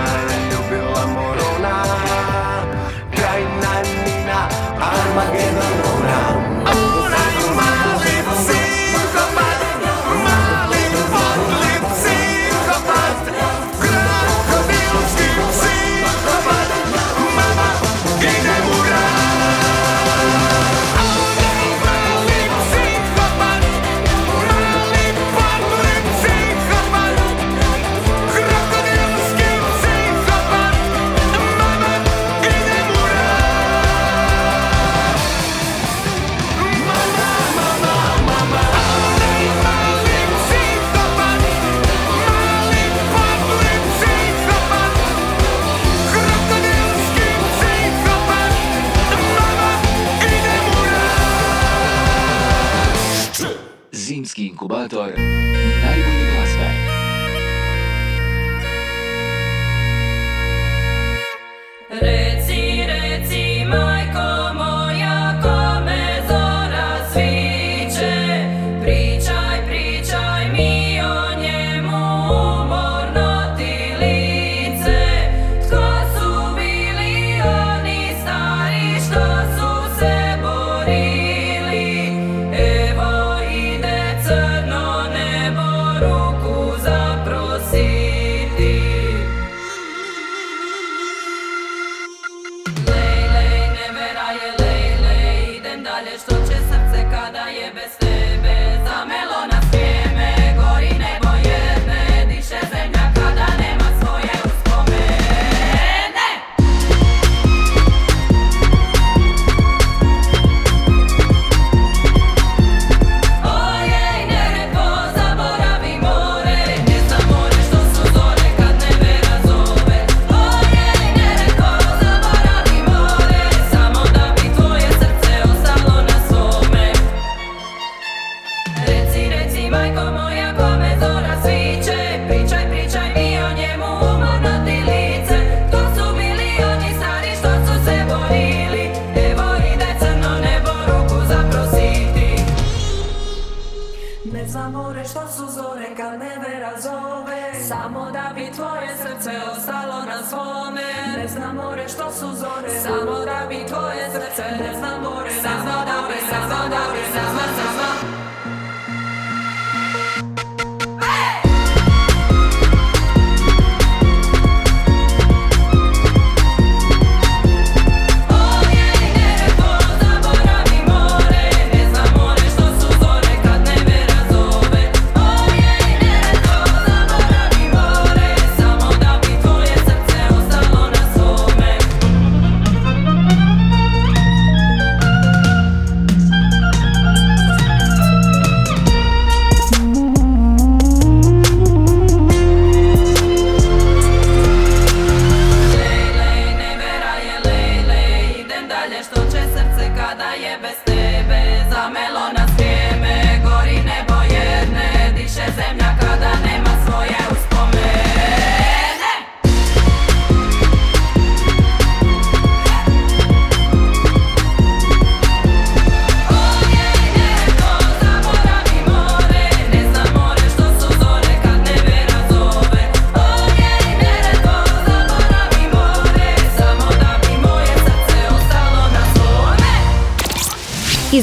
ljubila 0.50 1.06
morona. 1.06 1.84
Krajna 3.16 3.72
Nina 3.82 4.48
Armagedonona 4.80 6.53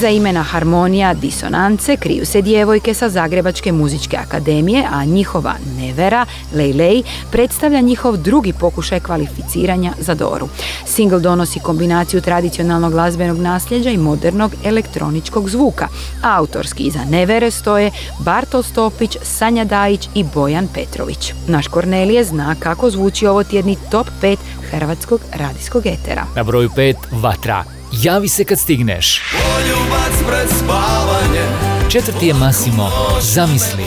Iza 0.01 0.09
imena 0.09 0.43
Harmonija 0.43 1.13
Disonance 1.13 1.97
kriju 1.97 2.25
se 2.25 2.41
djevojke 2.41 2.93
sa 2.93 3.09
Zagrebačke 3.09 3.71
muzičke 3.71 4.17
akademije, 4.17 4.87
a 4.91 5.05
njihova 5.05 5.53
Nevera, 5.77 6.25
Lejlej, 6.55 7.03
predstavlja 7.31 7.81
njihov 7.81 8.17
drugi 8.17 8.53
pokušaj 8.53 8.99
kvalificiranja 8.99 9.93
za 9.99 10.13
Doru. 10.13 10.47
Single 10.85 11.19
donosi 11.19 11.59
kombinaciju 11.59 12.21
tradicionalnog 12.21 12.91
glazbenog 12.91 13.37
nasljeđa 13.39 13.89
i 13.89 13.97
modernog 13.97 14.53
elektroničkog 14.65 15.49
zvuka. 15.49 15.87
Autorski 16.23 16.83
iza 16.83 17.05
Nevere 17.09 17.51
stoje 17.51 17.91
Bartol 18.19 18.63
Stopić, 18.63 19.17
Sanja 19.23 19.63
Dajić 19.63 20.09
i 20.15 20.23
Bojan 20.23 20.67
Petrović. 20.73 21.33
Naš 21.47 21.67
Kornelije 21.67 22.23
zna 22.23 22.55
kako 22.59 22.89
zvuči 22.89 23.27
ovo 23.27 23.43
tjedni 23.43 23.77
top 23.91 24.07
5 24.21 24.37
hrvatskog 24.71 25.21
radijskog 25.33 25.85
etera. 25.85 26.25
Na 26.35 26.43
broju 26.43 26.69
5 26.69 26.95
Vatra. 27.11 27.80
Javi 27.91 28.29
se 28.29 28.43
kad 28.45 28.59
stigneš. 28.59 29.21
Poljubac 29.31 30.27
pred 30.27 30.49
spavanje 30.49 31.41
Četvrti 31.89 32.27
je 32.27 32.33
Massimo. 32.33 32.89
Zamisli. 33.21 33.83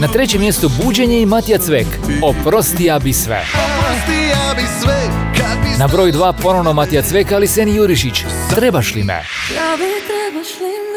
Na 0.00 0.08
trećem 0.08 0.40
mjestu 0.40 0.70
Buđenje 0.82 1.20
i 1.20 1.26
Matija 1.26 1.58
Cvek. 1.58 1.86
Oprosti 2.22 2.84
ja 2.84 2.98
bi 2.98 3.12
sve. 3.12 3.44
Na 5.78 5.86
broju 5.86 6.12
2 6.12 6.32
ponovno 6.42 6.72
Matija 6.72 7.02
Cvek, 7.02 7.32
ali 7.32 7.46
Seni 7.48 7.74
Jurišić. 7.74 8.24
Trebaš 8.54 8.94
li 8.94 9.04
me? 9.04 9.14
Ja 9.14 9.76
bi 9.76 9.84
trebaš 10.06 10.48
li 10.60 10.66
me 10.66 10.90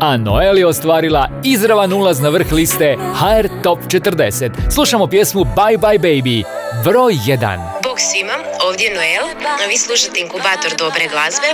A 0.00 0.16
Noel 0.16 0.58
je 0.58 0.66
ostvarila 0.66 1.28
izravan 1.44 1.92
ulaz 1.92 2.20
na 2.20 2.28
vrh 2.28 2.52
liste 2.52 2.96
HR 3.14 3.48
Top 3.62 3.78
40. 3.78 4.50
Slušamo 4.70 5.06
pjesmu 5.06 5.44
Bye 5.44 5.78
Bye 5.78 5.98
Baby. 5.98 6.42
Broj 6.84 7.14
1. 7.14 7.73
Bog 7.94 8.00
svima, 8.12 8.36
ovdje 8.60 8.86
je 8.88 8.94
Noel, 8.94 9.26
a 9.62 9.66
vi 9.68 9.78
slušate 9.78 10.20
inkubator 10.20 10.72
dobre 10.78 11.08
glazbe 11.08 11.48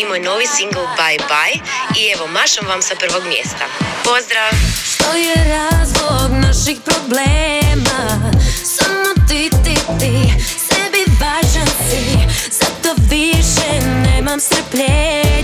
i 0.00 0.04
moj 0.04 0.20
novi 0.20 0.46
single 0.46 0.86
Bye 0.98 1.22
Bye. 1.30 1.58
I 1.98 2.12
evo 2.14 2.26
mašam 2.26 2.66
vam 2.66 2.82
sa 2.82 2.94
prvog 2.94 3.22
mjesta. 3.28 3.64
Pozdrav! 4.04 4.50
Što 4.90 5.12
je 5.26 5.34
razlog 5.56 6.30
naših 6.46 6.78
problema? 6.84 8.00
Samo 8.76 9.10
ti, 9.28 9.50
ti, 9.64 9.74
ti 10.00 10.14
Sebi 10.68 11.02
važan 11.20 11.70
si. 11.88 12.02
Zato 12.60 12.90
više 13.10 13.70
nemam 14.04 14.40
strpljenja 14.40 15.40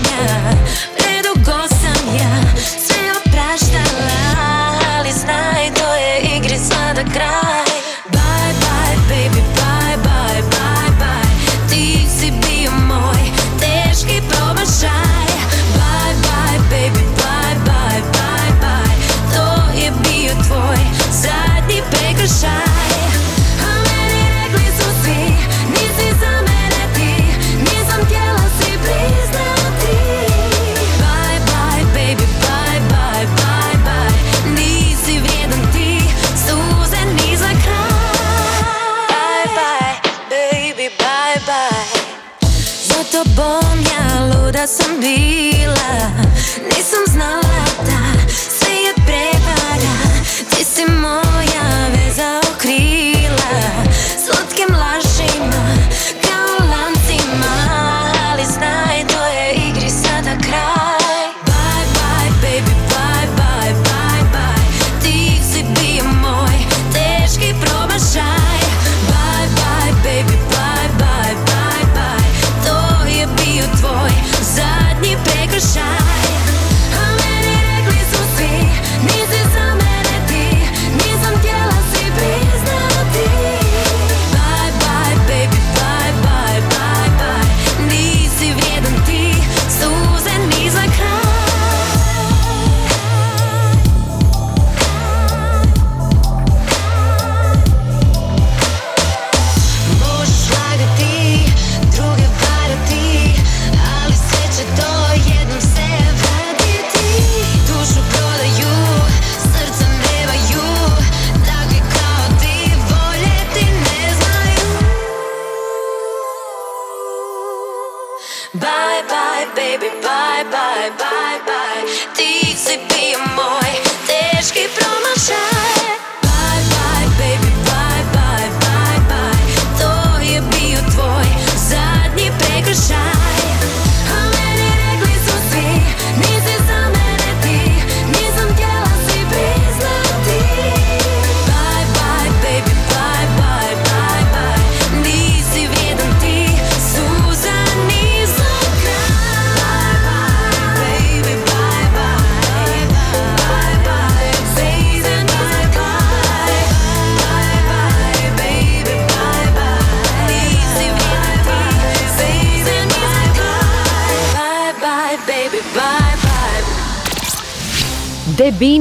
ja 44.67 44.73
luda 44.73 44.83
sam 44.83 45.16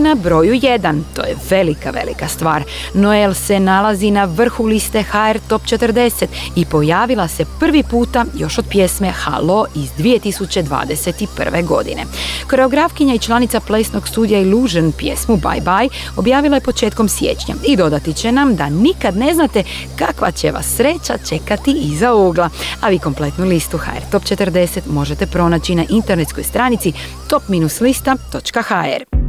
na 0.07 0.15
broju 0.15 0.55
1, 0.55 1.03
to 1.15 1.23
je 1.23 1.37
velika, 1.51 1.91
velika 1.91 2.29
stvar. 2.29 2.63
Noel 2.95 3.35
se 3.35 3.61
nalazi 3.61 4.11
na 4.11 4.25
vrhu 4.25 4.67
liste 4.67 5.03
HR 5.03 5.39
Top 5.49 5.63
40 5.63 6.27
i 6.57 6.65
pojavila 6.65 7.29
se 7.29 7.45
prvi 7.61 7.83
puta 7.83 8.25
još 8.35 8.59
od 8.59 8.65
pjesme 8.71 9.11
Halo 9.11 9.67
iz 9.75 9.91
2021. 9.99 11.65
godine. 11.67 12.05
Koreografkinja 12.51 13.15
i 13.15 13.19
članica 13.19 13.61
plesnog 13.61 14.09
studija 14.09 14.41
Illusion 14.41 14.93
pjesmu 14.93 15.37
Bye 15.37 15.63
Bye 15.63 15.89
objavila 16.17 16.57
je 16.57 16.61
početkom 16.61 17.09
siječnja 17.09 17.55
i 17.65 17.77
dodati 17.77 18.15
će 18.15 18.33
nam 18.33 18.57
da 18.57 18.69
nikad 18.69 19.17
ne 19.17 19.35
znate 19.35 19.63
kakva 19.97 20.31
će 20.31 20.51
vas 20.51 20.67
sreća 20.77 21.19
čekati 21.29 21.71
iza 21.71 22.15
ugla. 22.15 22.51
A 22.81 22.89
vi 22.89 22.99
kompletnu 22.99 23.47
listu 23.47 23.79
HR 23.79 24.11
Top 24.11 24.23
40 24.23 24.81
možete 24.91 25.27
pronaći 25.27 25.75
na 25.75 25.85
internetskoj 25.89 26.45
stranici 26.45 26.93
top-lista.hr. 27.29 29.26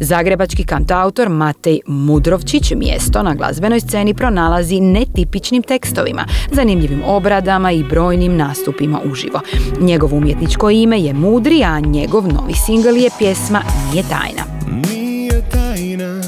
Zagrebački 0.00 0.64
kantautor 0.64 1.28
Matej 1.28 1.80
Mudrovčić 1.86 2.72
mjesto 2.76 3.22
na 3.22 3.34
glazbenoj 3.34 3.80
sceni 3.80 4.14
pronalazi 4.14 4.80
netipičnim 4.80 5.62
tekstovima, 5.62 6.24
zanimljivim 6.52 7.02
obradama 7.06 7.72
i 7.72 7.84
brojnim 7.84 8.36
nastupima 8.36 9.00
uživo. 9.04 9.40
Njegovo 9.80 10.16
umjetničko 10.16 10.70
ime 10.70 11.00
je 11.00 11.14
Mudri, 11.14 11.64
a 11.64 11.80
njegov 11.80 12.28
novi 12.28 12.54
singl 12.54 12.96
je 12.96 13.10
pjesma 13.18 13.62
Nije 13.92 14.04
tajna. 14.08 14.42
Nije 14.90 15.42
tajna 15.50 16.22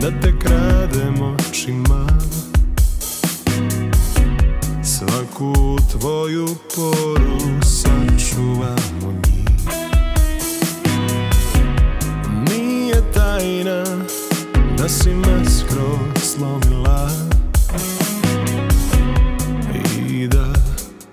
da 0.00 0.10
te 0.20 0.32
kradem 0.38 1.22
očima 1.22 2.06
Svaku 4.82 5.76
tvoju 5.92 6.46
poru 6.76 7.62
sačuvamo 7.62 8.83
tajna 13.34 13.84
da 14.78 14.88
si 14.88 15.14
me 15.14 15.44
skroz 15.44 16.22
slomila. 16.22 17.10
I 20.10 20.28
da 20.28 20.52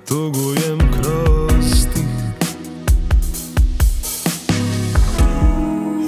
tugujem 0.07 0.79
kroz 0.79 1.85
ti 1.93 2.01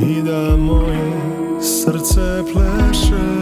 I 0.02 0.22
da 0.22 0.58
moje 0.58 1.12
srce 1.62 2.44
pleše 2.54 3.33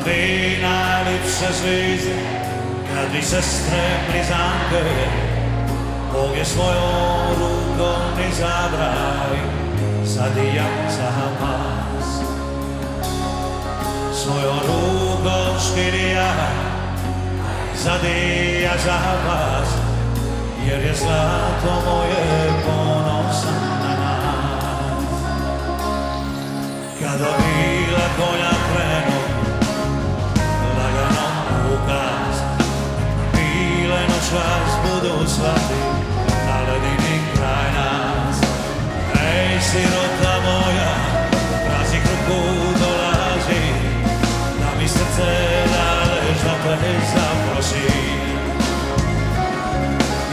A 0.00 0.02
ti 0.02 0.58
najljepše 0.62 1.52
zvizde 1.60 2.14
kad 2.94 3.12
vi 3.12 3.22
sestre 3.22 3.82
blizanke 4.10 4.84
Bog 6.12 6.36
je 6.36 6.44
svojom 6.44 7.26
rukom 7.38 8.30
izabraj 8.30 9.38
sad 10.06 10.36
i 10.36 10.56
ja 10.56 10.64
za 10.88 11.10
vas 11.40 12.20
Svojom 14.22 14.58
rukom 14.58 15.60
štirija 15.70 16.32
zadija 17.74 18.72
za 18.84 18.98
vas 19.26 19.68
jer 20.66 20.80
je 20.86 20.94
zlato 20.94 21.82
moje 21.86 22.52
ponosan 22.66 23.62
na 23.82 23.94
nas. 24.00 25.04
Kada 27.00 27.30
bila 27.38 28.06
konja 28.16 28.59
Noćas 34.32 34.72
budu 34.82 35.28
svati 35.28 35.80
na 36.46 36.60
ledini 36.60 37.20
kraj 37.34 37.72
nas. 37.76 38.36
Ej 39.34 39.60
sirota 39.60 40.34
moja, 40.44 40.92
praznik 41.66 42.02
ruku 42.02 42.42
dolazi 42.80 43.62
Da 44.60 44.70
mi 44.78 44.88
srce 44.88 45.30
dalež 45.72 46.38
da 46.44 46.76
te 46.80 46.92
zaprosi. 47.14 47.90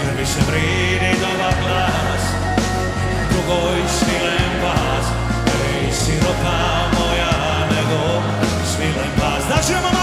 Jer 0.04 0.16
više 0.20 0.39
vridi 0.48 1.20
dobar 1.20 1.54
glas 1.62 2.24
Drugoj 3.32 3.82
svilen 4.00 4.52
pas. 4.62 5.06
Ej 5.48 5.91
sirota 5.91 6.60
moja 7.00 7.32
nego 7.72 8.22
svilen 8.76 9.12
pas. 9.20 9.48
Da 9.50 9.97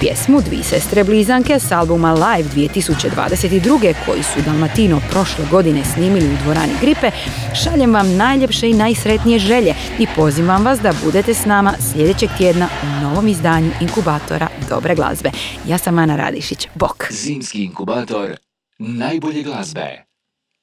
pjesmu 0.00 0.40
Dvi 0.40 0.62
sestre 0.62 1.04
blizanke 1.04 1.58
s 1.58 1.72
albuma 1.72 2.12
Live 2.12 2.48
2022. 2.54 3.94
koji 4.06 4.22
su 4.22 4.40
Dalmatino 4.44 5.00
prošle 5.10 5.44
godine 5.50 5.84
snimili 5.84 6.26
u 6.26 6.36
dvorani 6.44 6.72
Gripe, 6.80 7.10
šaljem 7.62 7.94
vam 7.94 8.16
najljepše 8.16 8.70
i 8.70 8.74
najsretnije 8.74 9.38
želje 9.38 9.74
i 9.98 10.06
pozivam 10.16 10.64
vas 10.64 10.80
da 10.80 10.92
budete 11.04 11.34
s 11.34 11.44
nama 11.44 11.74
sljedećeg 11.92 12.30
tjedna 12.38 12.68
u 12.82 13.02
novom 13.02 13.28
izdanju 13.28 13.70
Inkubatora 13.80 14.48
Dobre 14.68 14.94
glazbe. 14.94 15.30
Ja 15.68 15.78
sam 15.78 15.98
Ana 15.98 16.16
Radišić. 16.16 16.68
Bok! 16.74 17.06
Zimski 17.10 17.64
inkubator 17.64 18.36
najbolje 18.78 19.42
glazbe. 19.42 20.07